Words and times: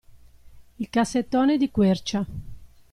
Il 0.79 0.89
cassettone 0.89 1.57
di 1.57 1.69
quercia. 1.69 2.25